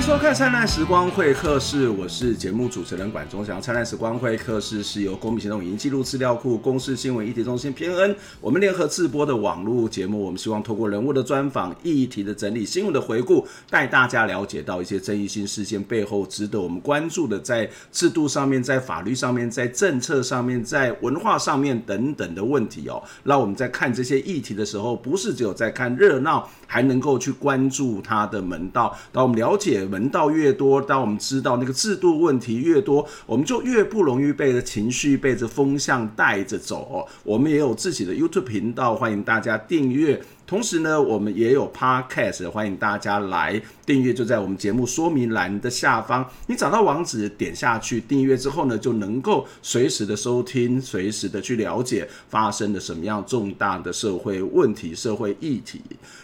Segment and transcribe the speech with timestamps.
[0.00, 3.60] 欢迎收看《灿烂时光会客室》，我是节目主持人管中祥。
[3.60, 10.24] 灿烂时光会客室是由公民行动影音记录资料库、公视新闻议题中心偏恩我们联合制播的网络节目。
[10.24, 23.02] 我们希望透过人物的专访、议题的整理、新闻的回顾，带大家了解到一些争议性事件背后值得我们关注的，在制度上面、在法律上面、在政策上面、在文化上面等等的问题哦。
[23.22, 28.96] 让我们在看这些议题的时候，不是只有在看热闹，还能够去关注它的门道。
[29.12, 29.86] 当我们了解。
[29.90, 37.04] 门道越多，当我们知道那个制度问题越多，我们就越不容易被这情绪、被这风向带着走哦。
[37.24, 40.22] 我们也有自己的 YouTube 频道，欢迎大家订阅。
[40.46, 55.80] 同时呢，我们也有 Podcast，欢迎大家来订阅，就在我们节目说明栏的下方，你找到网址点下去订阅之后呢，就能够随时的收听，随时的去了解发生了什么样重大的社会问题、社会议题。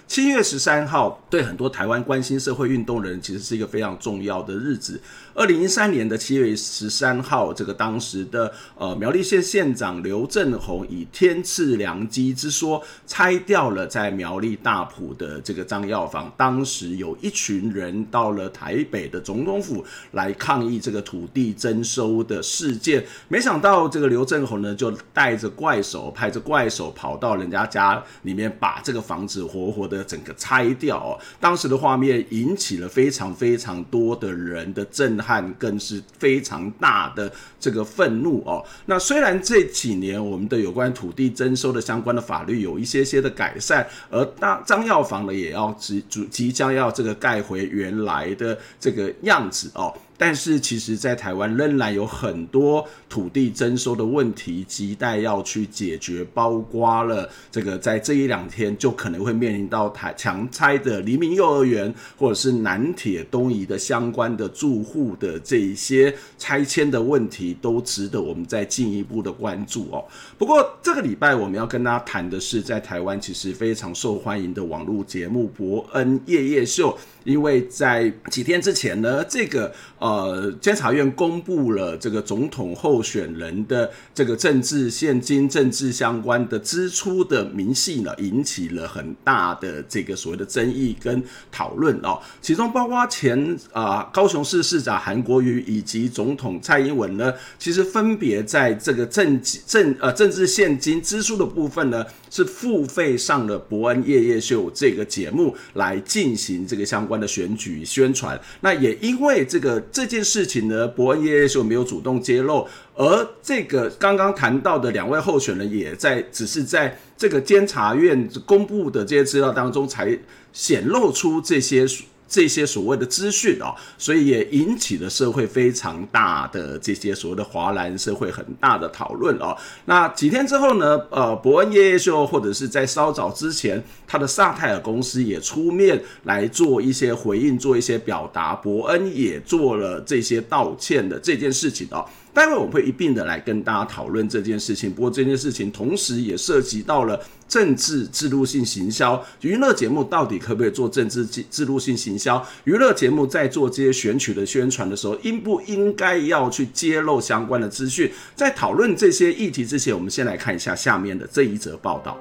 [0.07, 5.01] 七月十三号，对很多台湾关心社会运动的人，其实是一个非常重要的日子。
[5.35, 16.33] 二零一三年的七月十三号，这个当时的呃苗栗县县长刘政鸿以天赐良机之说，拆掉了在苗栗大埔的这个张药房。
[16.37, 23.05] 当时有一群人到了台北的总统府来抗议这个土地征收的事件。
[23.29, 31.19] 没想到这个刘政鸿呢，就带着怪手，派着怪手跑到人家家里面，把这个房子活活的整个拆掉哦。
[31.41, 35.47] 当时的画面引起了非常非常多的人的震撼。
[35.59, 38.65] 更是非常大的这个愤怒哦。
[38.87, 49.97] 那虽然这几年我们的有关土地征收的相关的法律有一些些的改善，而当张药房呢也要即即将要这个盖回原来的这个样子哦。
[50.19, 70.05] 但是，其实，在台湾仍然有很多土地征收的问题亟待要去解决，包括了这个在这一两天就可能会面临到台强拆的黎明幼儿园，或者是南铁东移的相关的住户的这一些拆迁的问题，都值得我们再进一步的关注哦。
[70.39, 76.91] 不过，这个礼拜我们要跟大家谈的是，在台湾其实非常受欢迎的网络节目《伯恩夜夜秀》。
[77.25, 79.75] 因为在几天之前呢，这个
[80.07, 92.21] 呃监察院公布了这个总统候选人的这个政治现金、政治相关的支出的明细呢，引起了很大的这个所谓的争议跟讨论哦。
[92.41, 120.19] 其中包括前啊、高雄市市长韩国瑜以及总统蔡英文呢，其实分别在这个政政呃政治现金支出的部分呢，是付费上了伯恩夜夜秀这个节目来进行这个相关的选举宣传，那也因为这个这件事情呢，博恩耶耶秀没有主动揭露，而这个刚刚谈到的两位候选人也在只是在这个监察院公布的这些资料当中才
[120.53, 121.87] 显露出这些。
[122.29, 129.57] 这些所谓的资讯啊，所以也引起了社会非常大的这些所谓的华蓝社会很大的讨论啊。
[129.85, 138.55] 那几天之后呢，呃，伯恩夜夜秀或者是在稍早之前，他的萨泰尔公司也出面来做一些回应，做一些表达。
[138.55, 142.05] 伯恩也做了这些道歉的这件事情啊。
[142.37, 144.93] 待会我们会一并的来跟大家讨论这件事情。
[144.93, 152.47] 不过这件事情同时也涉及到了政治制度性行销，娱乐节目到底可不可以做政治制度性行销？
[152.65, 158.13] 娱乐节目在做这些选举的宣传的时候，应不应该要去揭露相关的资讯？
[158.35, 162.19] 在讨论这些议题之前，我们先来看一下下面的这一则报道。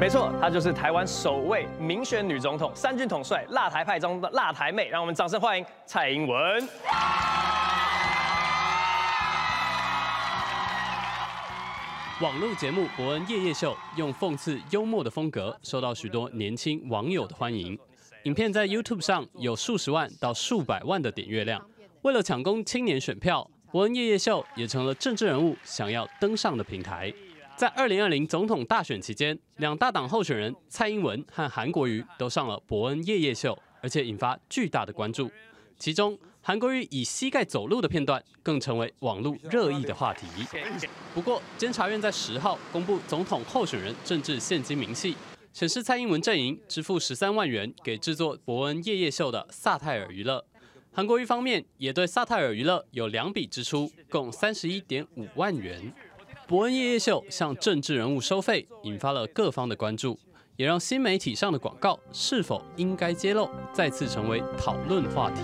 [0.00, 4.88] 没错，她就是台湾首位民选女总统，三军统帅，辣台派中的辣台妹。
[4.88, 6.66] 让我们掌声欢迎蔡英文。
[12.22, 17.78] 网络节目《博恩夜夜秀》用讽刺幽默的风格，受到许多年轻网友的欢迎。
[18.22, 21.62] 影片在 YouTube 上有数十万到数百万的点阅量。
[22.00, 27.12] 为了抢攻青年选票，《博恩夜夜秀》也成了政治人物想要登上的平台。
[27.60, 35.30] 在二零二零总统大选期间，两大党候选人蔡英文和韩国瑜都上了伯恩夜夜秀，而且引发巨大的关注。
[35.76, 40.26] 其中，韩国瑜以膝盖走路的片段更成为网络热议的话题。
[41.12, 45.14] 不过，监察院在十号公布总统候选人政治献金明细，
[45.52, 50.42] 显示蔡英文阵营支付十三万元给制作伯恩夜夜秀的萨泰尔娱乐，
[50.90, 55.92] 韩国瑜方面也对萨泰尔娱乐有两笔支出，共三十一点五万元。
[56.50, 60.18] 博恩夜夜秀向政治人物收费，引发了各方的关注，
[60.56, 65.42] 也让新媒体上的广告是否应该揭露，再次成为讨论话题。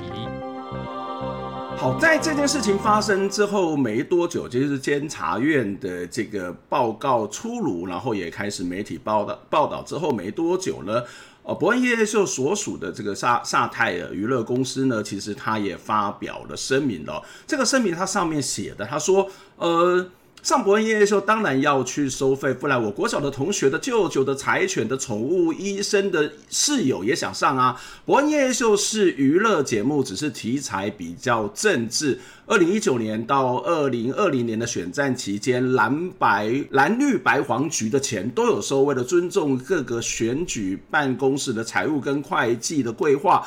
[1.76, 11.04] 好，在这件事情发生之后没多久，就是监察院的这个报告出炉，然后也开始媒体报道报道之后没多久呢。
[11.44, 17.22] 呃，伯恩夜夜秀所属的这个萨萨泰尔娱乐公司呢，其实他也发表了声明了。
[17.46, 20.10] 这个声明它上面写的，他说，呃。
[20.46, 27.76] 上伯恩夜夜秀当然要去收费，不然我国小的同学的舅舅的柴犬的宠物医生的室友也想上啊。
[28.04, 32.20] 伯恩夜夜秀是娱乐节目，只是题材比较政治。
[32.46, 43.44] 二零一九年到二零二零年的选战期间，蓝白蓝绿白黄局的钱都有收，为了尊重各个选举办公室的财务跟会计的规划。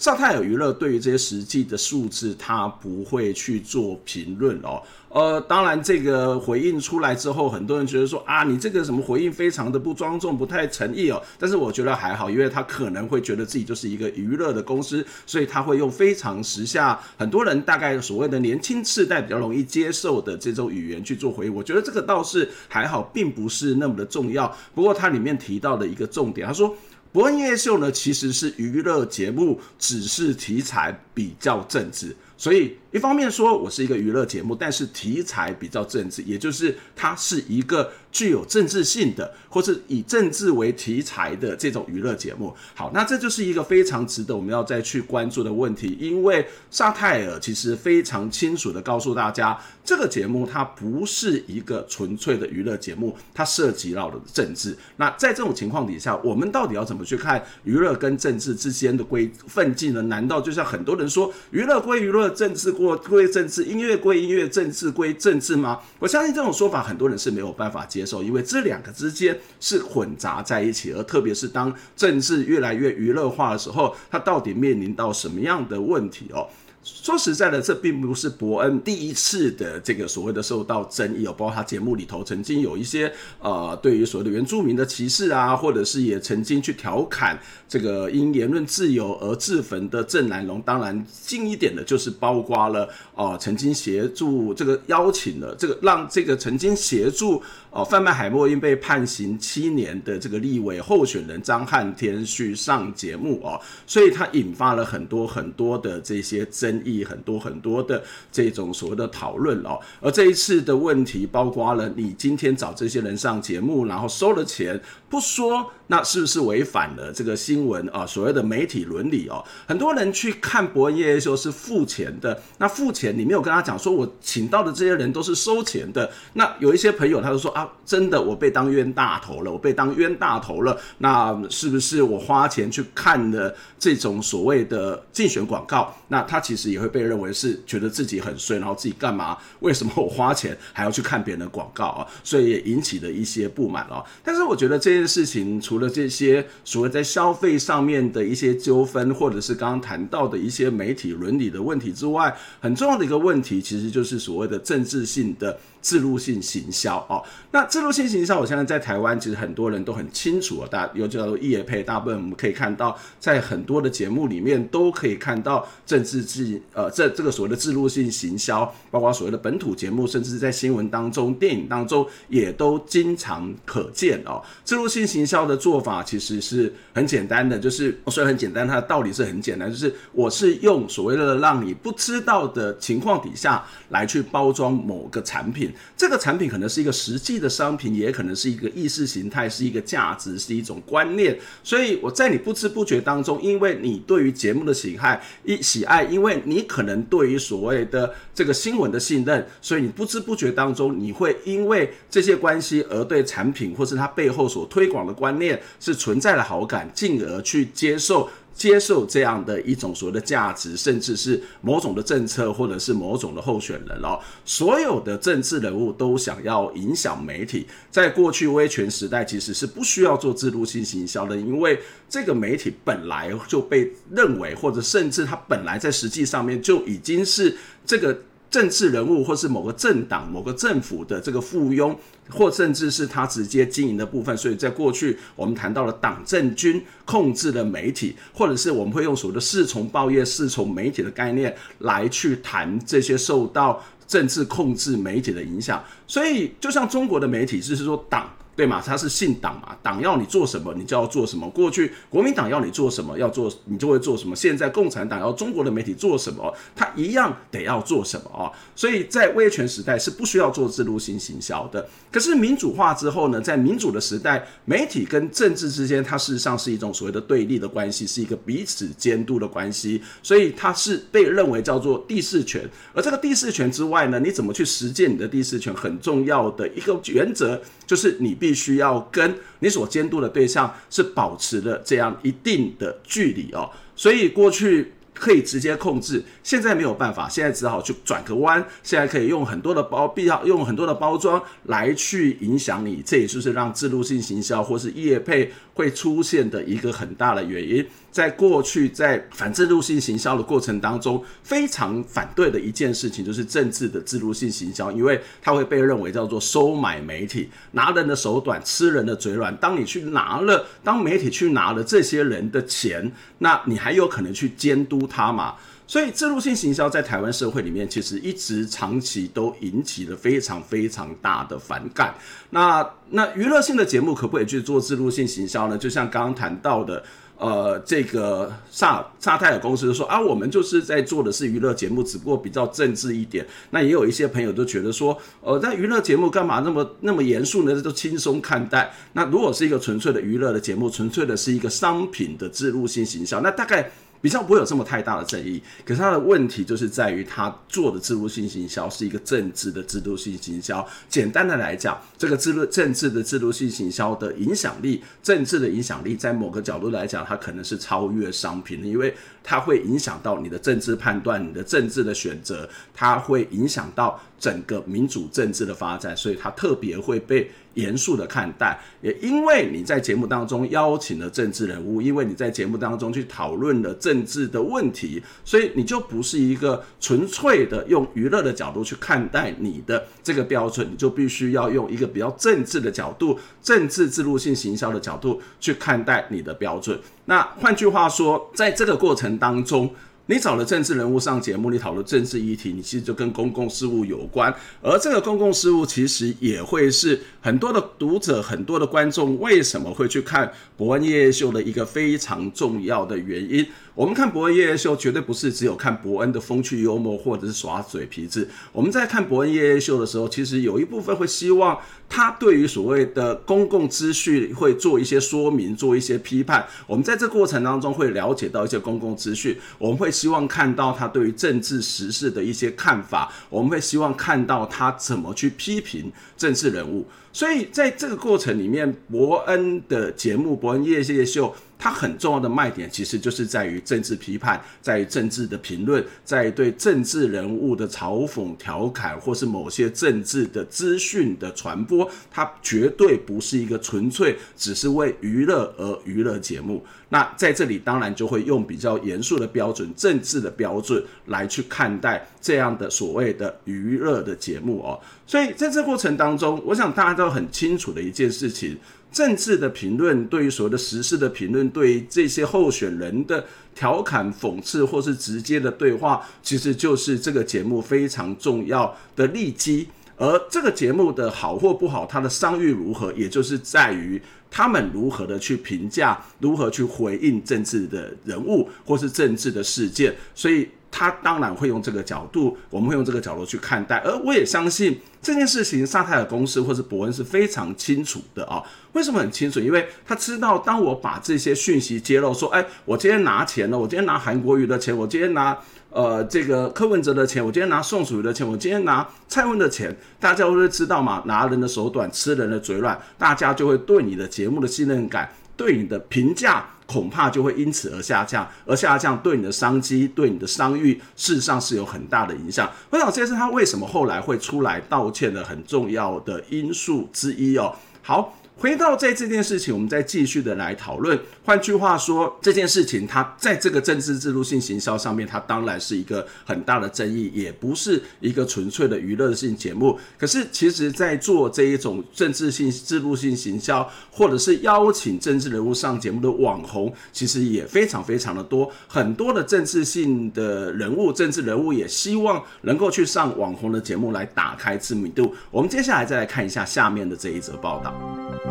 [0.00, 4.82] 萨泰尔娱乐对于这些实际的数字，他不会去做评论哦。
[5.10, 11.20] 呃，当然，这个回应出来之后，很多人觉得说啊，你这个什么回应非常的不庄重，不太诚意哦。
[11.38, 21.54] 但是我觉得还好，因为他可能会觉得自己就是一个娱乐的公司，所以他会用非常时下很多人大概所谓的年轻世代比较容易接受的这种语言去做回应。
[21.54, 24.50] 我觉得这个倒是还好，并不是那么的重要。
[24.74, 26.74] 不过他里面提到的一个重点，他说。
[27.12, 32.76] 伯恩夜秀呢，其实是娱乐节目，只是题材比较政治，所以。
[32.92, 42.52] 一方面说，我是一个娱乐节目，但是题材比较政治，也就是它是一个具有政治性的，或是以政治为题材的这种娱乐节目。
[42.74, 54.76] 好，那这就是一个非常值得我们要再去关注的问题，因为萨泰尔其实非常清楚的告诉大家，这个节目它不是一个纯粹的娱乐节目，它涉及到了政治。
[54.96, 60.02] 那在这种情况底下，我们到底要怎么去看娱乐跟政治之间的规分际呢？
[60.02, 65.80] 难道就像很多人说，娱乐归娱乐，政治过归政治，音乐归音乐，政治归政治吗？
[65.98, 76.48] 我相信这种说法很多人是没有办法接受，因为这两个之间是混杂在一起，而特别是当政治越来越娱乐化的时候，它到底面临到什么样的问题哦？
[76.82, 87.38] 说实在的，这并不是伯恩第一次的这个所谓的受到争议哦，包括他节目里头曾经有一些呃，对于所谓的原住民的歧视啊，或者是也曾经去调侃
[87.68, 90.60] 这个因言论自由而自焚的郑南榕。
[90.62, 106.69] 当然近一点的就是包括了哦、曾经协助这个邀请了这个让这个曾经协助哦贩卖海洛因被判刑七年的这个立委候选人张汉天去上节目哦，所以他引发了很多很多的这些争。
[106.70, 115.72] 争议很多很多的这种所谓的讨论哦，而这一次的问题包括了你今天找这些人上节目，然后收了钱不说。
[115.90, 118.06] 那是不是违反了这个新闻啊？
[118.06, 122.40] 所谓的媒体伦理哦，很多人去看伯恩夜夜秀是付钱的。
[122.58, 126.08] 那付钱，你没有跟他讲说，我请到的这些人都是收钱的。
[126.34, 130.78] 那有一些朋友他就说啊，真的我被当冤大头了，我被当冤大头了。
[130.98, 135.92] 那是不是我花钱去看的这种所谓的竞选广告？
[136.06, 139.36] 那他其实也会被认为是觉得自己很衰，然后自己干嘛？
[139.58, 142.06] 为什么我花钱还要去看别人的广告啊？
[142.22, 144.04] 所以也引起了一些不满哦。
[144.22, 157.22] 但是我觉得这件事情除了这些所谓在消费上面的一些纠纷，或者是刚刚谈到的一些媒体伦理的问题之外，很重要的一个问题，其实就是所谓的政治性的自入性行销哦。
[157.52, 174.42] 那自入性行销，我现在在台湾其实很多人都很清楚啊，大家有叫做业配，大部分我们可以看到，在很多的节目里面都可以看到政治制呃这这个所谓的自入性行销，包括所谓的本土节目，甚至在新闻当中、电影当中也都经常可见哦。
[174.64, 175.90] 自入性行销的做法。
[176.10, 191.38] 其实是很简单的，就是虽然很简单，它的道理是很简单，就是我是用所谓的让你不知道的情况底下来去包装某个产品，这个产品可能是一个实际的商品，也可能是一个意识形态，是一个价值，是一种观念。
[191.62, 208.28] 所以我在你不知不觉当中，因为你对于节目的喜爱，一喜爱，因为你可能对于所谓的这个新闻的信任，所以你不知不觉当中，你会因为这些关系而对产品或是它背后所推广的观念是存在了好感，进而去接受
[208.60, 214.20] 接受这样的一种所谓的价值，甚至是某种的政策，或者是某种的候选人哦。
[214.44, 228.14] 所有的政治人物都想要影响媒体，在过去威权时代其实是不需要做制度性行销的，因为这个媒体本来就被认为，或者甚至它本来在实际上面就已经是这个。
[228.50, 231.96] 政治人物，或是某个政党、某个政府的这个附庸，
[232.28, 234.36] 或甚至是他直接经营的部分。
[234.36, 245.82] 所以在过去，我们谈到了党政军控制的媒体，或者是我们会用所谓的四重报业、四重媒体的概念来去谈这些受到政治控制媒体的影响。
[246.08, 248.28] 所以，就像中国的媒体，就是说党。
[248.60, 251.48] 对嘛，他是信党嘛，党要你做什么，你就要做什么。
[251.48, 254.36] 过去国民党要你做什么，要做你就会做什么。
[254.36, 258.52] 现在共产党要中国的媒体做什么，他一样得要做什么啊。
[258.76, 261.88] 所以在威权时代是不需要做自律性行销的。
[262.10, 270.02] 可是民主化之后呢，在民主的时代，媒体跟政治之间，它事实上是一种所谓的对立的关系，是一个彼此监督的关系。
[270.22, 272.68] 所以它是被认为叫做第四权。
[272.92, 283.70] 而这个第四权之外呢，你怎么去实践你的第四权，很重要的一个原则就是你必须要跟你所监督的对象是保持了这样一定的距离哦。
[283.94, 288.66] 所以过去可以直接控制，现在没有办法，现在只好去转个弯。
[288.82, 297.86] 现在可以用很多的包，必要用很多的包装来去影响你，这也就是让自入性行销或是业配会出现的一个很大的原因。
[298.10, 309.56] 在过去，在反制度性行销的过程当中，非常反对的一件事情就是政治的制度性行销，因为它会被认为叫做收买媒体，拿人的手短，吃人的嘴软。
[309.58, 315.54] 当你去拿了，当媒体去拿了这些人的钱，那你还有可能去监督他吗？
[315.86, 322.14] 所以制度性行销在台湾社会里面，其实一直长期都引起了非常非常大的反感。
[322.50, 325.78] 那那娱乐性的节目可不可以去做制度性行销呢？
[325.78, 327.02] 就像刚刚谈到的。
[327.40, 333.46] 呃，这个萨萨泰尔公司就说啊，我们就是在做的是娱乐节目，只不过比较政治一点。
[333.70, 337.74] 那也有一些朋友都觉得说，呃，在娱乐节目干嘛那么那么严肃呢？
[337.74, 338.92] 这都轻松看待。
[339.14, 343.90] 那如果是一个纯粹的娱乐的节目，纯粹的是一个商品的植入性形象，那大概。
[344.20, 350.86] 比较不会有这么太大的争议，可是他的问题就是在于他做的制度性行销是一个政治的制度性行销。
[351.08, 367.48] 简单的来讲，这个置入政治的制度性行销的影响力，政治的影响力，在某个角度来讲，它可能是超越商品的，因为它会影响到你的政治判断、你的政治的选择，它会影响到整个民主政治的发展，所以它特别会被。
[367.74, 386.98] 严肃的看待，也因为你在节目当中邀请了政治人物，因为你在节目当中去讨论了政治的问题，所以你就不是一个纯粹的用娱乐的角度去看待你的这个标准，你就必须要用一个比较政治的角度、政治置入性行销的角度去看待你的标准。
[387.26, 389.88] 那换句话说，在这个过程当中。
[390.26, 403.66] 你找了政治人物上节目，你讨论政治议题，你其实就跟公共事务有关，而这个公共事务其实也会是很多的读者、很多的观众为什么会去看伯恩夜夜秀的一个非常重要的原因。
[403.96, 408.48] 我们看伯恩夜夜秀，绝对不是只有看伯恩的风趣幽默或者是耍嘴皮子。
[408.72, 411.76] 我们在看伯恩夜夜秀的时候，其实有一部分会希望
[412.08, 416.66] 他对于所谓的公共资讯会做一些说明，做一些批判。
[416.86, 427.08] 我们在这过程当中会了解到一些公共资讯，我们会希望看到他对于政治时事的一些看法，我们会希望看到他怎么去批评政治人物。
[427.32, 431.48] 所以在这个过程里面，博恩的节目《博恩夜夜秀》。
[431.82, 442.06] 它很重要的卖点，其实就是在于政治批判，在于政治的评论，在于对政治人物的嘲讽、调侃，或是某些政治的资讯的传播。
[442.30, 446.84] 它绝对不是一个纯粹只是为娱乐而娱乐节目。
[447.08, 455.00] 那在这里，当然就会用比较严肃的标准、政治的标准来去看待这样的所谓的娱乐的节目哦。
[455.30, 458.76] 所以在这过程当中，我想大家都很清楚的一件事情。
[459.12, 469.86] 政治的评论，对于所谓的时事的评论，对于这些候选人的调侃、讽刺，或是直接的对话，其实就是这个节目非常重要的利基。
[470.16, 474.20] 而这个节目的好或不好，它的商誉如何，也就是在于
[474.50, 480.12] 他们如何的去评价，如何去回应政治的人物或是政治的事件。
[480.34, 480.68] 所以。
[480.90, 488.62] 他当然会用这个角度，我们会用这个角度去看待，而我也相信这件事情，萨泰尔公司或是伯恩是非常清楚的啊。
[488.92, 489.60] 为什么很清楚？
[489.60, 495.56] 因为他知道，当我把这些讯息揭露，说，哎，我今天拿钱了，我今天拿韩国瑜的钱，我今天拿
[495.90, 501.22] 呃这个柯文哲的钱，我今天拿宋楚瑜的钱，我今天拿蔡文的钱，大家会知道嘛？
[501.26, 506.68] 拿人的手短，吃人的嘴软，大家就会对你的节目的信任感，对你的评价。
[506.90, 512.68] 恐怕就会因此而下降，而下降对你的商机、对你的商誉，事实上是有很大的影响。
[512.90, 517.76] 我想这是他为什么后来会出来道歉的很重要的因素之一哦。
[518.02, 518.34] 好。
[518.60, 521.18] 回到在这件事情，我们再继续的来讨论。
[521.42, 529.98] 换句话说，这件事情它在这个政治制度性行销上面，它当然是一个很大的争议，也不是一个纯粹的娱乐性节目。
[530.18, 538.70] 可是，其实，在做这一种政治性制度性行销，或者是邀请政治人物上节目的网红，其实也非常非常的多。
[538.86, 545.34] 很多的政治性的人物，政治人物也希望能够去上网红的节目来打开知名度。
[545.50, 548.49] 我们接下来再来看一下下面的这一则报道。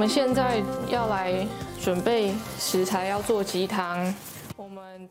[0.00, 1.46] 我们现在要来
[1.78, 4.02] 准备食材，要做鸡汤。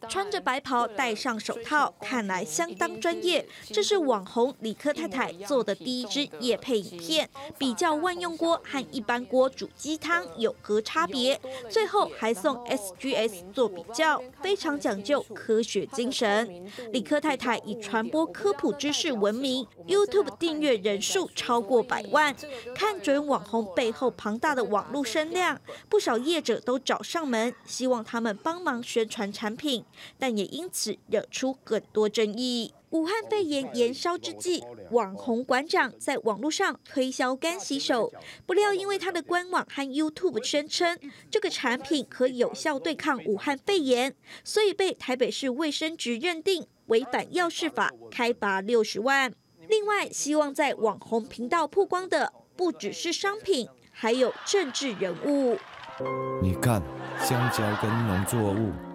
[0.07, 3.47] 穿着白袍，戴上手套，看来相当专业。
[3.67, 11.39] 这是网红理科太太做的第一支夜配影片，比较万用锅和一般锅煮鸡汤有何差别？
[11.69, 16.69] 最后还送 SGS 做比较，非常讲究科学精神。
[16.91, 22.35] 理科太太以传播科普知识闻名，YouTube 订阅人数超过百万。
[22.75, 29.85] 看准网红背后庞大的网络声量，不少业者都找上门，希望他们帮忙宣传产品。
[30.17, 32.73] 但也因此惹出很多争议。
[32.89, 38.11] 武汉肺炎延烧之际，网红馆长在网络上推销干洗手，
[38.47, 40.97] 不料因为他的官网和 YouTube 宣称
[41.29, 49.31] 这个产品可有效对抗武汉肺炎，所以被台北市卫生局认定违反药事法，开罚六十万。
[49.67, 55.55] 另外，希望在网红频道曝光的不只是商品，还有政治人物。
[56.41, 56.81] 你看，
[57.23, 58.88] 香蕉跟农作物。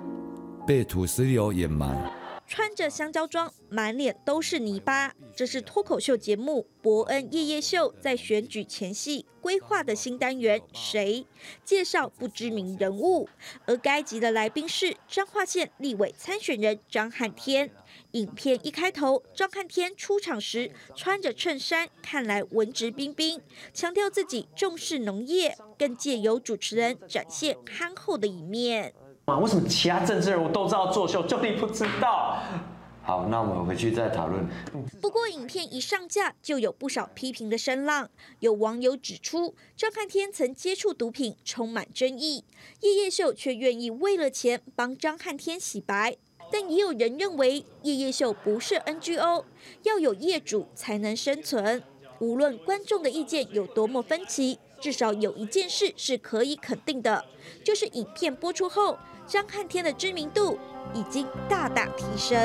[0.66, 2.10] 被土石流掩埋，
[2.46, 5.12] 穿着香蕉装，满脸都是泥巴。
[5.36, 10.62] 这是脱口秀节目《伯恩夜夜秀》在选举前夕规划的新单元。
[10.72, 11.26] 谁
[11.64, 13.28] 介绍不知名人物？
[13.66, 17.70] 而该集的来宾是彰化县立委参选人张汉天。
[18.12, 23.42] 影片一开头，张汉天出场时穿着衬衫，看来文质彬彬，
[23.74, 28.94] 强调自己重视农业，更借由主持人展现憨厚的一面。
[29.26, 32.38] 啊，为什么其他政治人物都知道作秀，就你不知道？
[33.02, 34.46] 好，那我们回去再讨论。
[35.00, 38.08] 不过，影片一上架，就有不少批评的声浪。
[38.40, 42.44] 有网友指出，张汉天曾接触毒品，充满争议。
[42.80, 46.16] 夜夜秀却愿意为了钱帮张汉天洗白。
[46.52, 49.44] 但也有人认为，夜夜秀不是 NGO，
[49.82, 51.82] 要有业主才能生存。
[52.20, 57.24] 无论观众的意见有多么分歧，至少有一件事是可以肯定的，
[57.64, 58.98] 就是影片播出后。
[59.26, 60.58] 张汉天的知名度
[60.92, 62.38] 已经大大提升。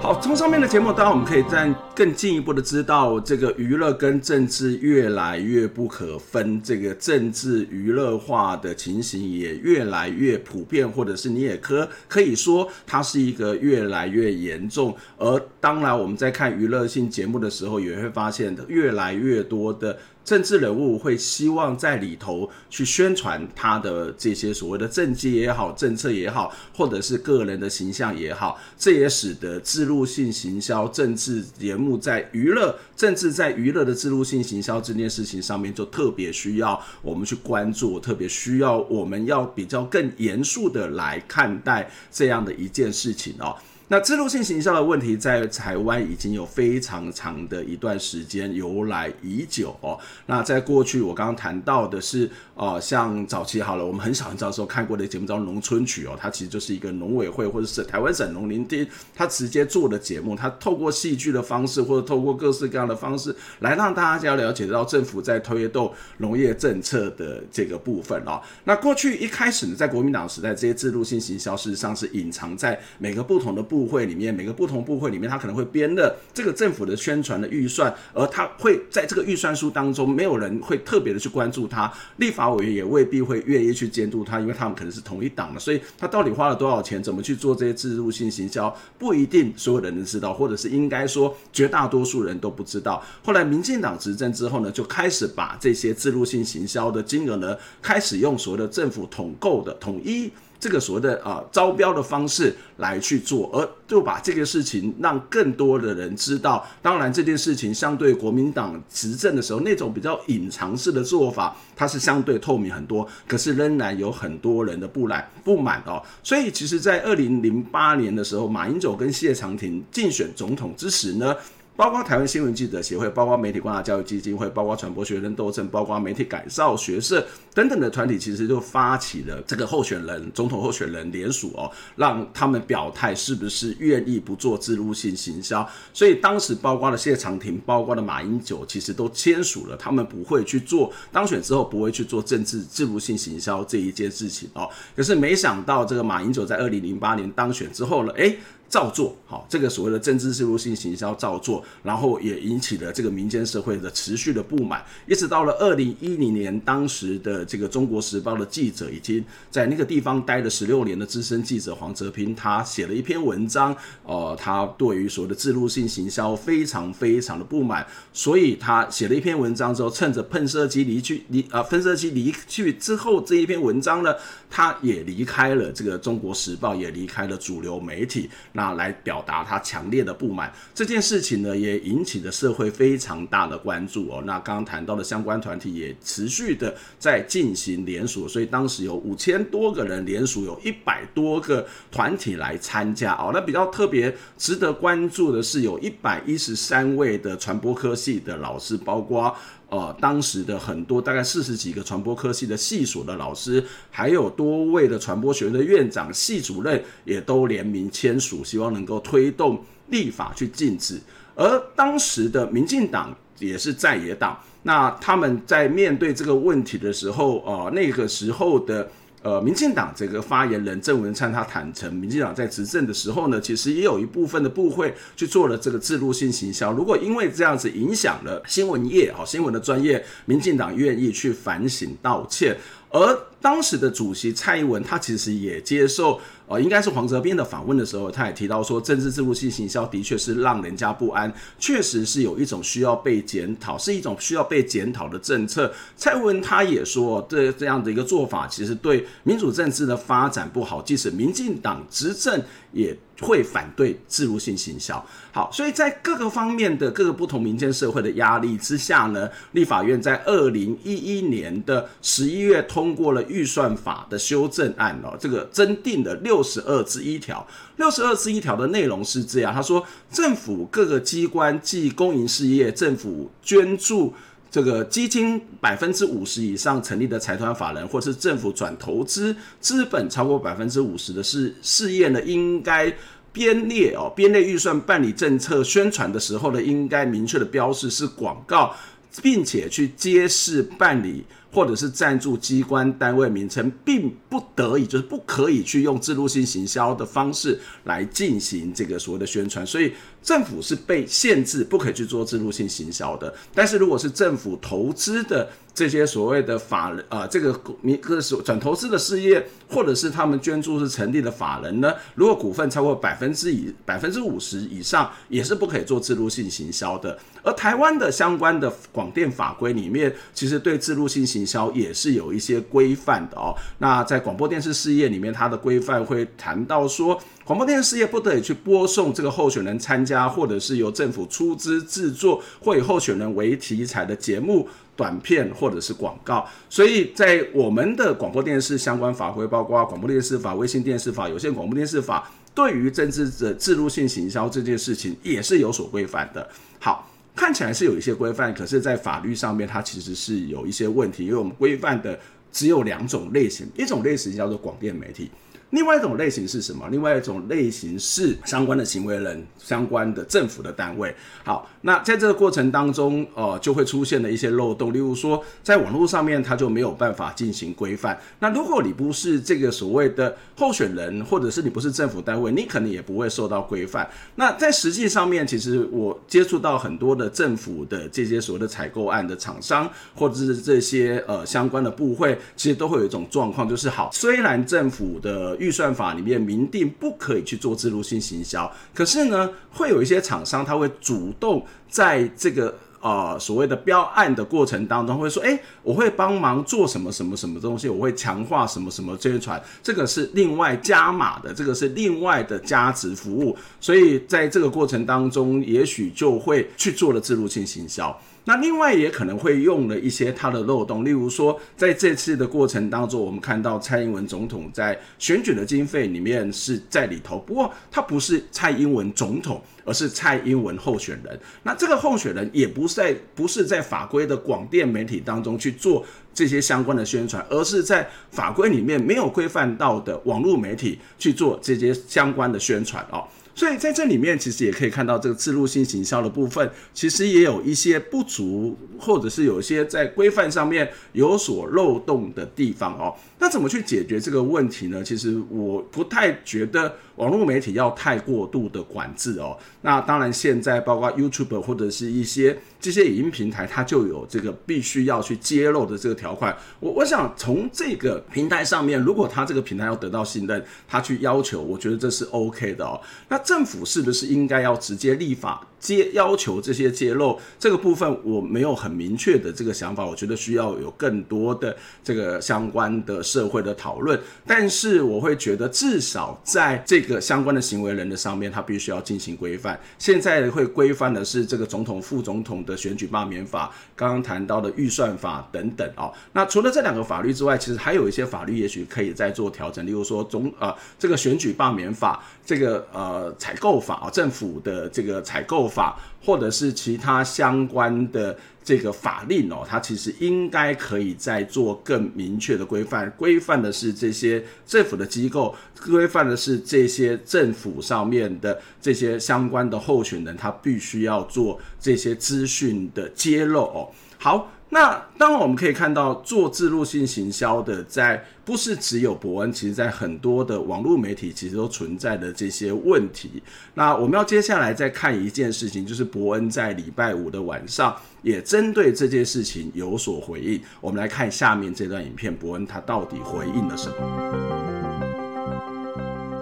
[0.00, 14.96] 好，从上面的节目，当然我们可以再更进一步的知道，这个娱乐跟政治越来越不可分，这个政治娱乐化的情形也越来越普遍，或者是你也可可以说它是一个越来越严重。
[15.18, 19.98] 而当然，我们在看娱乐性节目的时候，也会发现越来越多的。
[20.24, 43.56] 政治人物会希望在里头去宣传他的这些所谓的政绩也好、政策也好，或者是个人的形象也好，这也使得置入性行销政治节目在娱乐、政治在娱乐的置入性行销这件事情上面，就特别需要我们去关注，特别需要我们要比较更严肃的来看待这样的一件事情哦。
[43.92, 49.98] 那制度性行销的问题在台湾已经有非常长的一段时间由来已久哦。
[50.26, 68.40] 那在过去我刚刚谈到的是，呃，像早期好了，我们很小很早的时候看过的节目叫《农村曲》哦，它其实就是一个农委会或者是台湾省农林厅，它直接做的节目，它透过戏剧的方式或者透过各式各样的方式来让大家了解到政府在推动农业政策的这个部分哦。
[68.62, 73.79] 那过去一开始呢，在国民党时代，这些制度性行销事实上是隐藏在每个不同的部。
[73.80, 93.02] 部会里面，每个不同部会里面，他可能会编的这个政府的宣传的预算，而他会在这个预算书当中，没有人会特别的去关注他，立法委员也未必会愿意去监督他，因为他们可能是同一党的，所以他到底花了多少钱，怎么去做这些置入性行销，不一定所有人都知道，或者是应该说绝大多数人都不知道。
[93.24, 100.30] 后来民进党执政之后呢，就开始把这些置入性行销的金额呢，开始用所谓的政府统购的统一。
[100.60, 106.64] 这个所谓的啊招标的方式来去做，而就把这个事情让更多的人知道。
[106.82, 113.08] 当然，这件事情相对国民党执政的时候那种比较隐藏式的做法，它是相对透明很多。
[113.26, 116.02] 可是仍然有很多人的不满不满哦。
[116.22, 121.34] 所以，其实，在二零零八年的时候，马英九跟谢长廷竞选总统之时呢。
[121.80, 135.66] 包括台湾新闻记者协会，包括媒体观察教育基金会，包括传播学生斗争，包括媒体改造学社等等的团体，其实就发起了这个候选人总统候选人联署哦，让他们表态是不是愿意不做自入性行销。
[135.94, 144.68] 所以当时包括了谢长廷，包括了马英九，其实都签署了，他们不会去做当选之后不会去做政治自入性行销这一件事情哦。
[144.94, 148.38] 可是没想到这个马英九在二零零八年当选之后呢，诶。
[148.70, 174.14] 照做，好，这个所谓的政治置入性行销照做，然后也引起了这个民间社会的持续的不满，一直到了二零一零年，当时的这个《中国时报》的记者已经在那个地方待了十六年的资深记者黄泽平，他写了一篇文章，呃，他对于所谓的置入性行销非常非常的不满，所以他写了一篇文章之后，趁着喷射机离去离啊喷射机离去之后，这一篇文章呢，
[174.48, 178.30] 他也离开了这个《中国时报》，也离开了主流媒体。
[178.60, 184.22] 那来表达他强烈的不满，这件事情呢，也引起了社会非常大的关注哦。
[184.26, 193.30] 那刚刚谈到的相关团体也持续的在进行联署，所以当时有五千多个人联署，有一百多个团体来参加哦。
[193.32, 199.34] 那比较特别值得关注的是，有一百一十三位的传播科系的老师，包括。
[199.70, 211.00] 呃，当时的很多大概四十几个传播科系的系所的老师，还有多位的传播学院的院长、系主任，也都联名签署，希望能够推动立法去禁止。
[211.34, 218.90] 而当时的民进党也是在野党，那他们在面对这个问题的时候，呃，那个时候的。
[219.22, 226.72] 呃，民进党这个发言人郑文灿他坦承，民进党在执政的时候呢，其实也有一部分的部会去做了这个制度性行销。
[226.72, 232.56] 如果因为这样子影响了新闻业，好新闻的专业，民进党愿意去反省道歉。
[232.92, 245.72] 而当时的主席蔡英文，他其实也接受，呃，应该是黄泽斌的访问的时候，他也提到说，政治置入性行销的确是让人家不安，确实是有一种需要被检讨，是一种需要被检讨的政策。
[245.96, 252.96] 蔡英文他也说，这这样的一个做法，其实对民主政治的发展不好，即使民进党执政也。
[253.22, 274.12] 会反对置入性行销，好，所以在各个方面的各个不同民间社会的压力之下呢，立法院在二零一一年的十一月通过了预算法的修正案哦，这个增订的六十二之一条，六十二之一条的内容是这样，他说政府各个机关及公营事业，政府捐助。
[274.52, 282.92] 这个基金百分之五十以上成立的财团法人，或是政府转投资资本超过百分之五十的事事业呢，应该
[283.32, 288.74] 编列哦，编列预算办理政策宣传的时候呢，应该明确的标示是广告，
[289.22, 291.24] 并且去揭示办理。
[291.52, 303.34] 或者是赞助机关单位名称，并不得已，就是不可以去用置入性行销的方式来进行这个所谓的宣传，所以政府是被限制不可以去做置入性行销的。
[303.54, 317.18] 但是如果是政府投资的这些所谓的法人啊、呃，这个民个是转投资的事业，或者是他们捐助是成立的法人呢，如果股份超过百分之以百分之五十以上，也是不可以做置入性行销的。
[317.42, 323.54] 而台湾的相关的广电法规里面，其实对置入性行销也是有一些规范的哦。
[323.78, 336.46] 那在广播电视事业里面，它的规范会谈到说，广播电视事业不得已去播送这个候选人参加，或者是由政府出资制作，或以候选人为题材的节目、短片或者是广告。
[336.68, 346.48] 所以在我们的广播电视相关法规，包括广播电视法、卫星电视法、有线广播电视法，对于政治的制度性行销这件事情，也是有所规范的。
[346.78, 347.09] 好。
[347.34, 352.18] 看起来是有一些规范，可是，在法律上面，它其实是有一些问题，因为我们规范的
[352.52, 355.30] 只有两种类型，一种类型叫做广电媒体。
[355.70, 356.86] 另外一种类型是什么？
[356.90, 361.14] 另外一种类型是相关的行为人、相关的政府的单位。
[361.44, 364.92] 好，那在这个过程当中，呃，就会出现了一些漏洞。
[364.92, 368.18] 例如说，在网络上面，它就没有办法进行规范。
[368.40, 374.08] 那如果你不是这个所谓的候选人，或者是你不是政府单位，你可能也不会受到规范。
[374.34, 408.18] 那在实际上面，其实我接触到很多的政府的这些所谓的采购案的厂商，或者是这些呃相关的部会，其实都会有一种状况，就是好，虽然政府的预算法里面明定不可以去做置入性行销，可是呢，会有一些厂商他会主动在这个呃所谓的标案的过程当中会说，哎，我会帮忙做什么什么什么东西，我会强化什么什么宣传，这个是另外加码的，这个是另外的加值服务，所以在这个过程当中，也许就会去做了置入性行销。
[408.44, 421.38] 那另外也可能会用了一些它的漏洞，例如说，在这次的过程当中，我们看到蔡英文总统在选举的经费里面是在里头，不过他不是蔡英文总统，而是蔡英文候选人。
[421.62, 433.22] 那这个候选人也不是在不是在法规的广电媒体当中去做这些相关的宣传，而是在法规里面没有规范到的网络媒体去做这些相关的宣传哦。
[433.54, 443.14] 所以在这里面其实也可以看到这个自入性行销的部分，其实也有一些不足，或者是有一些在规范上面有所漏洞的地方哦。
[443.38, 445.02] 那怎么去解决这个问题呢？
[445.02, 449.56] 其实我不太觉得网络媒体要太过度的管制哦。
[449.82, 456.56] 那当然，现在包括 YouTube 或者是一些这些影音平台，它就有这个必须要去揭露的这个条款。
[456.80, 462.98] 我我想从这个平台上面，如果它这个平台要得到信任，它去要求，我觉得这是 OK 的哦。
[463.28, 465.66] 那政府是不是应该要直接立法？
[465.80, 474.20] 揭要求这些揭露这个部分，我没有很明确的这个想法，我觉得需要有更多的这个相关的社会的讨论。
[474.46, 479.78] 但是我会觉得，至少在这个个相关的行为人的上面，他必须要进行规范。
[479.98, 486.12] 现在会规范的是这个总统、副总统的选举罢免法，刚刚谈到的预算法等等哦。
[486.32, 495.70] 那除了这两个法律之外，其实还有一些法律也许可以再做调整，例如说总呃这个选举罢免法，这个呃采购法啊，政府的这个采购。
[495.70, 505.54] 法或者是其他相关的这个法令哦，它其实应该可以再做更明确的规范，规范的是这些政府的机构，
[505.86, 513.90] 规范的是这些政府上面的这些相关的候选人，他必须要做这些资讯的揭露哦。
[514.18, 514.52] 好。
[514.72, 523.42] 那当然，我们可以看到做自入性行销的，在不是只有伯恩，其实在很多的网络媒体其实都存在的这些问题。
[523.74, 530.62] 那我们要接下来再看一件事情，就是伯恩在礼拜五的晚上也针对这件事情有所回应。
[530.80, 533.96] 我们来看下面这段影片，伯恩他到底回应了什么？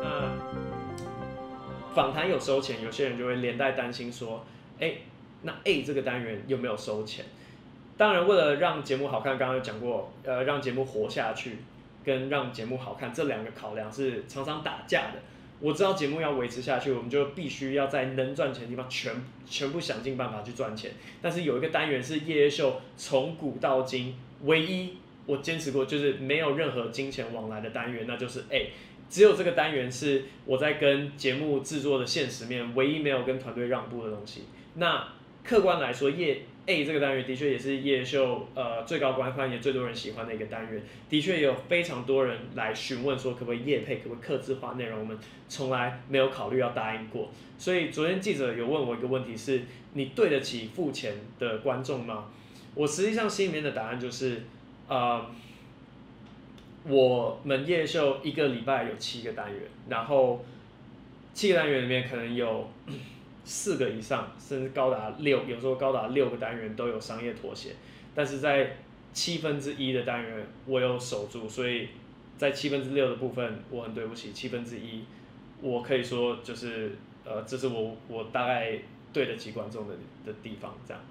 [0.02, 0.32] 那
[1.94, 4.44] 访谈有收钱，有些人就会连带担心说
[4.80, 4.96] ：“哎，
[5.40, 7.24] 那 A 这个单元有没有收钱？”
[7.98, 11.56] 当然，为了让节目好看，刚刚有讲过，呃，让节目活下去，
[12.04, 15.14] 跟让节目好看这两个考量是常常打架的。
[15.60, 19.12] 我知道节目要维持下去，我们就必须要在能赚钱的地方全
[19.44, 20.92] 全部想尽办法去赚钱。
[21.20, 28.70] 但是有一个单元是夜夜秀从古到今唯一我坚持过，就是没有任何金钱往来的单元，那就是 A。
[29.10, 34.44] 只有这个单元是我在跟节目制作的现实面唯一没有跟团队让步的东西。
[34.74, 35.08] 那
[35.42, 47.30] 客观来说，夜 A 这个单元的确也是夜秀呃最高观看也最多人喜欢的一个单元，的确有非常多人来询问说可不可以业配，可不可以客制化内容，我们从来没有考虑要答应过。
[47.56, 49.62] 所以昨天记者有问我一个问题是：
[49.94, 52.26] 你对得起付钱的观众吗？
[52.74, 54.42] 我实际上心里面的答案就是，
[54.88, 55.24] 呃，
[56.84, 60.44] 我们夜秀一个礼拜有七个单元，然后
[61.32, 62.70] 七个单元里面可能有。
[63.50, 67.70] 四个以上，甚至高达六，有时候高达六个单元都有商业妥协，
[68.14, 68.76] 但是在
[69.14, 71.88] 七分之一的单元我有守住，所以
[72.36, 75.02] 在七分之六的部分我很对不起七分之一，
[75.62, 78.78] 我可以说就是呃，这是我我大概
[79.14, 79.94] 对得起观众的
[80.26, 81.02] 的地方这样。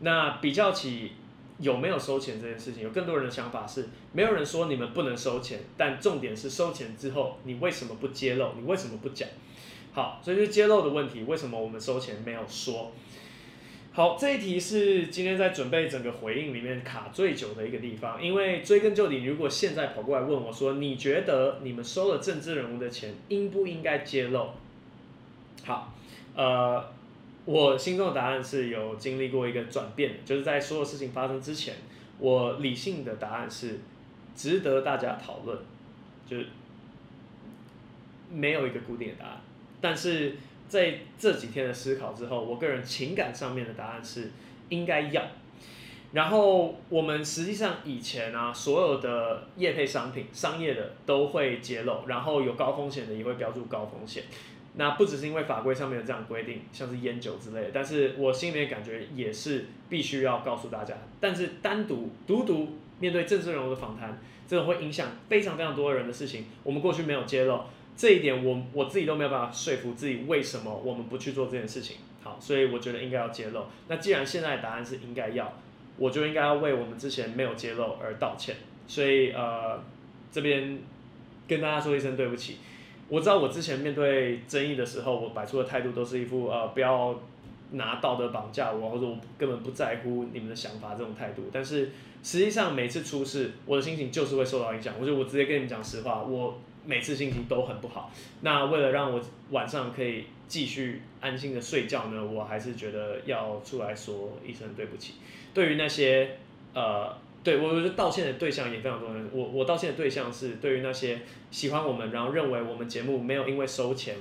[0.00, 1.12] 那比较起
[1.58, 9.28] 有没有收钱这件事情，有更多人的想法是，没有人说你们不能收钱，但重点是收钱之后你为什么不揭露，你为什么不讲？
[9.92, 12.92] 好，所以是揭露的问题，为什么我们收钱没有说？
[13.92, 24.50] 好，这一题是今天在准备整个回应里面卡最久的一个地方，因为追根究底，如果现在跑过来问我说，你觉得你们收了政治人物的钱，应不应该揭露？
[25.64, 25.92] 好，
[26.36, 26.88] 呃，
[27.44, 31.74] 我心中的答案是有经历过一个转变，就是在所有事情发生之前，
[32.20, 33.80] 我理性的答案是
[34.36, 35.58] 值得大家讨论，
[36.28, 36.46] 就是
[38.32, 39.40] 没有一个固定的答案。
[39.80, 40.36] 但是
[40.68, 44.30] 在这几天的思考之后，我个人情感上面的答案是
[44.68, 45.22] 应该要。
[46.12, 54.24] 然后我们实际上以前啊，所有的业配商品、商业的都会揭露，然后有高风险的也会标注高风险。
[54.74, 60.94] 那不只是因为法规上面有这样规定，像是烟酒之类的，但是我心里面感觉也是必须要告诉大家。
[61.20, 67.60] 但是单独独独面对政治人物的访谈，这种会影响非常非常多人的事情，我们过去没有揭露。
[68.00, 71.98] 这一点我我自己都没有办法说服自己，为什么我们不去做这件事情？
[72.22, 73.66] 好，所以我觉得应该要揭露。
[73.88, 75.52] 那既然现在答案是应该要，
[75.98, 78.56] 我就应该要为我们之前没有揭露而道歉。
[78.86, 79.78] 所以呃，
[80.32, 80.78] 这边
[81.46, 82.56] 跟大家说一声对不起。
[83.10, 87.20] 我知道我之前面对争议的时候，我摆出的态度都是一副呃不要
[87.72, 91.42] 拿道德绑架我，或者我根本不在乎你们的想法这种态度。
[91.52, 91.90] 但是
[92.22, 94.94] 实际上每次出事，我的心情就是会受到影响。
[94.98, 96.58] 我就我直接跟你们讲实话，我。
[96.90, 105.14] 每次心情都很不好，那为了让我晚上可以继续安心的睡觉呢，我还是觉得要出来说一声对不起。
[105.54, 106.36] 对于那些
[106.74, 111.20] 呃，对我道歉的对象也非常多人，我我道歉的对象是对于那些
[111.52, 114.16] 喜欢我们，然后认为我们节目没有因为收钱，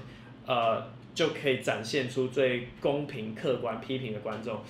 [0.45, 4.61] 呃，就可以展现出最公平、客观批评的观众。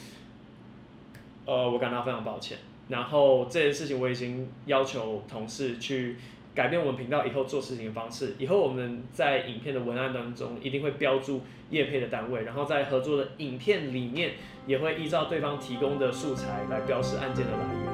[1.45, 2.57] 呃，我感到非常抱歉。
[2.87, 6.15] 然后这件事情我已经要求同事去
[6.59, 8.35] 改变我们频道以后做事情的方式。
[8.37, 14.33] 以后我们在影片的文案当中一定会标注业配的单位，然后在合作的影片里面
[14.67, 17.88] 也会依照对方提供的素材来标示案件的来源。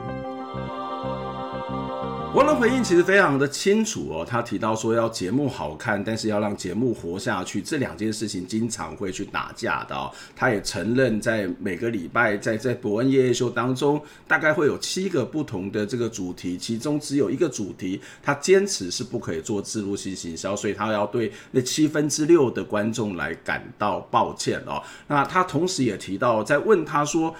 [2.35, 10.11] 王的回应其实非常的清楚哦，他提到说要节目好看，但是要让节目活下去，这两件事情经常会去打架的哦。
[10.35, 24.83] 他也承认，在每个礼拜在在博恩夜夜秀当中，大概会有七个不同的这个主题，其中只有一个主题他坚持是不可以做置入性行销，所以他要对那七分之六的观众来感到抱歉哦。
[25.07, 27.33] 那他同时也提到，在问他说。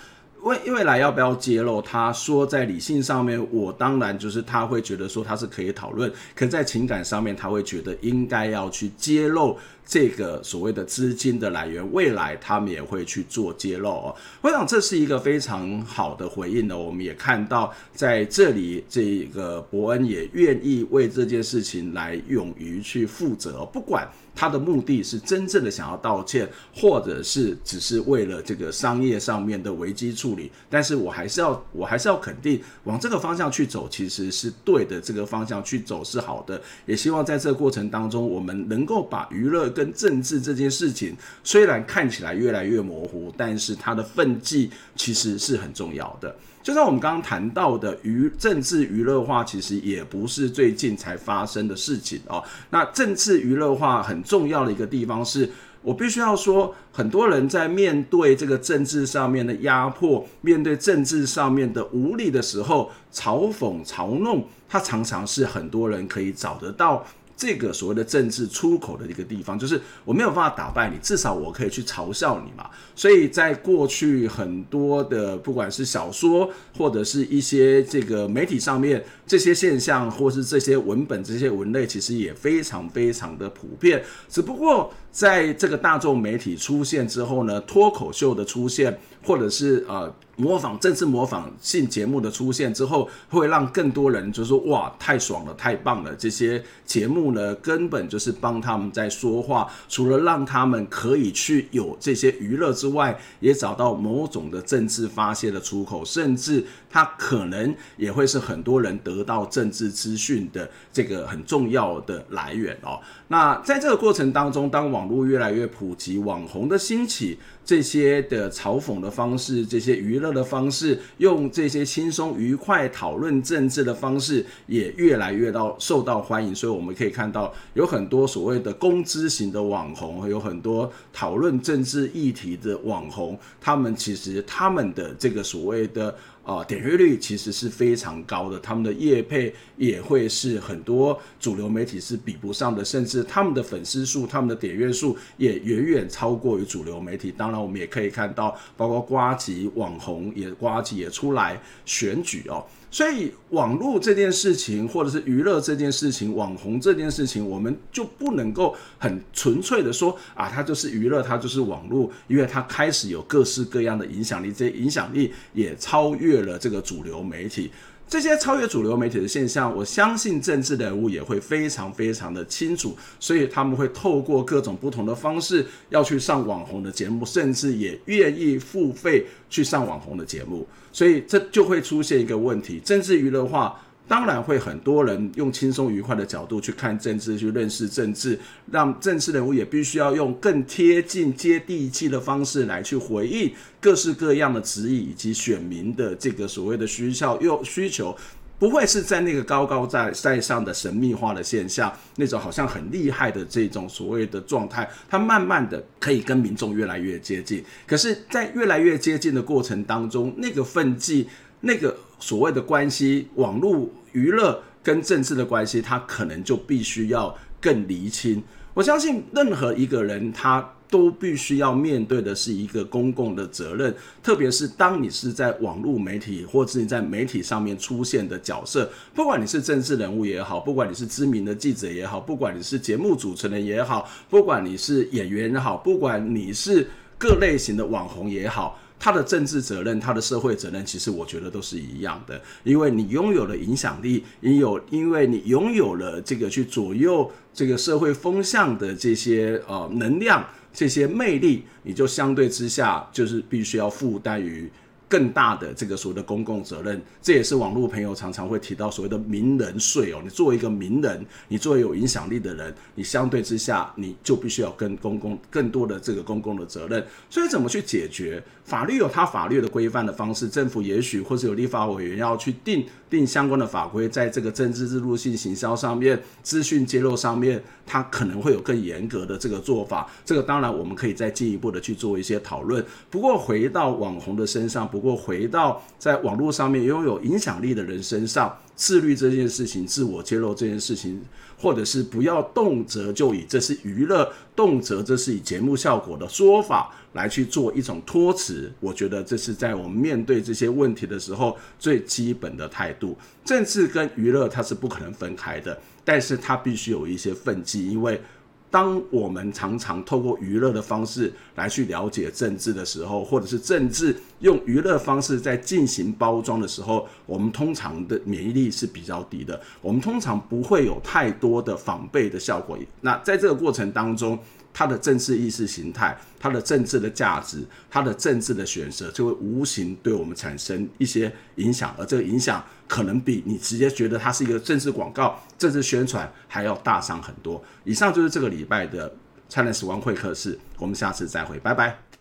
[0.45, 1.81] 未未来要不要揭露？
[1.81, 11.85] 他说在理性上面，我当然就是他会觉得说他是可以讨论，可在情感上面，他会觉得应该要去揭露这个所谓的资金的来源。
[11.93, 14.15] 未来他们也会去做揭露哦。
[14.41, 16.77] 我想这是一个非常好的回应呢。
[16.77, 24.07] 我们也看到在这里，这个伯恩也愿意为这件事情来勇于去负责，不管。
[24.37, 26.45] 他的目的是真正的想要道歉，
[26.75, 30.51] 或者是只是为了这个商业上面的危机处理。
[30.69, 34.99] 但是我还是要，我还是要肯定，往这个方向去走，其实是对的。
[34.99, 36.61] 这个方向去走是好的。
[36.85, 46.33] 也希望在这个过程当中，我们能够把娱乐跟政治这件事情，虽然看起来越来越模糊，但是它的分际其实是很重要的。
[46.63, 52.43] 就像我们刚刚谈到的，娱政治娱乐化其实也不是最近才发生的事情哦。
[52.71, 55.47] 那政治娱乐化很重要的一个地方是，
[55.83, 67.05] 我必须要说，很多人在面对这个政治上面的压迫，面对政治上面的无力的时候，嘲讽、嘲弄，它常常是很多人可以找得到。
[67.37, 72.69] 这个所谓的政治出口的一个地方，就是我没有办法打败你，至少我可以去嘲笑你嘛。
[72.95, 84.03] 所以在过去很多的不管是小说或者是一些这个媒体上面，这些现象或是这些文本、这些文类，其实也非常非常的普遍。
[84.29, 90.13] 只不过在这个大众媒体出现之后呢，脱口秀的出现，或者是呃。
[90.37, 96.13] 模仿政治模仿性节目的出现之后，会让更多人就说哇，太爽了，太棒了！
[96.13, 112.99] 这些节目呢，根本就是帮他们在说话，除了让他们可以去有这些娱乐之外，也找到某种的政治发泄的出口，甚至他可能也会是很多人得到政治资讯的这个很重要的来源哦。
[113.29, 126.55] 那在这个过程当中，当网网络越来越普及，网红的兴起，这些的嘲讽的方式，这些娱乐的方式，用这些轻松愉快讨论政治的方式，也越来越到受到欢迎。
[126.55, 136.15] 所以我们可以看到，有很多所谓的公知型的网红，有很多讨论政治议题的网红，他们其实他们的这个所谓的。
[136.45, 147.31] 啊，点阅率其实是非常高的，他们的业配也会是很多主流媒体是比不上的，甚至他们的粉丝数、他们的点阅数也远远超过于主流媒体。
[147.31, 152.63] 当然，我们也可以看到，包括瓜吉网红也瓜吉也出来选举哦。
[152.95, 167.69] 所以，网络这件事情，或者是娱乐这件事情，网红这件事情，我们就不能够很纯粹的说啊，它就是娱乐，它就是网络，因为它开始有各式各样的影响力，这些影响力也超越了这个主流媒体。
[168.07, 183.81] 这些超越主流媒体的现象，我相信政治人物也会非常非常的清楚，所以他们会透过各种不同的方式要去上网红的节目，甚至也愿意付费去上网红的节目，所以这就会出现一个问题：政治娱乐化。
[184.07, 188.39] 当然会很多人用轻松愉快的角度去看政治，去认识政治，
[188.71, 198.15] 让政治人物也必须要用更贴近、接地气的方式来去回应各式各样的质疑以及选民的这个所谓的需要又需求，
[198.59, 207.63] 不会是在那个高高在在上的神秘化的现象，那种好像很厉害的这种所谓的状态，它慢慢的可以跟民众越来越接近。
[207.87, 211.27] 可是，在越来越接近的过程当中，那个分际，
[211.61, 211.97] 那个。
[212.19, 218.43] 所谓的关系，网络娱乐跟政治的关系，他可能就必须要更厘清。
[218.73, 238.79] 我相信任何一个人，他都必须要面对的是一个公共的责任，特别是当你是在网络媒体或者你在媒体上面出现的角色，不管你是政治人物也好，不管你是知名的记者也好，不管你是节目主持人也好，不管你是演员也好，不管你是各类型的网红也好。
[239.05, 254.67] 他的政治责任，他的社会责任，其实我觉得都是一样的，因为你拥有了影响力，你有，因为你拥有了这个去左右这个社会风向的这些呃能量，这些魅力，你就相对之下就是必须要负担于。
[255.07, 260.19] 更大的这个所谓的公共责任，这也是网络朋友常常会提到所谓的名人税哦。
[260.23, 267.05] 你作为一个名人，你作为有影响力的人，你相对之下你就必须要跟公共更多的这个公共的责任。
[267.29, 268.43] 所以怎么去解决？
[268.65, 280.09] 法律有它法律的规范的方式，政府也许或是有立法委员要去定定相关的法规，在这个政治制度性行销上面、资讯揭露上面，它可能会有更严格的这个做法。
[280.25, 282.83] 这个当然我们可以再进一步的去做一些讨论。
[283.11, 291.21] 不过回到网红的身上，不过回到在网络上面拥有影响力的人身上，自律这件事情、自我揭露这件事情，
[291.57, 296.93] 或者是不要动辄就以这是娱乐，动辄这是以节目效果的说法。
[297.15, 303.17] 来去做一种托词，我觉得这是在我们面对这些问题的时候最基本的态度。
[303.45, 308.21] 政治跟娱乐它是不可能分开的，但是它必须有一些分际，因为
[308.69, 322.77] 当我们常常透过娱乐的方式来去了解政治的时候，或者是政治用娱乐方式在进行包装的时候，我们通常的免疫力是比较低的，我们通常不会有太多的防备的效果。
[323.01, 324.37] 那在这个过程当中，
[324.77, 337.63] 他的政治意识形态，他的政治的价值，他的政治的选择，就会无形对我们产生一些影响，而这个影响可能比你直接觉得它是一个政治广告、政治宣传还要大上很多。
[337.85, 339.09] 以上就是这个礼拜的
[339.47, 342.14] 灿烂时光会客室，我们下次再会，拜拜。